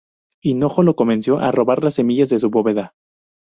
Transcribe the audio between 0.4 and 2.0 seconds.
Hinojo lo convenció a robar las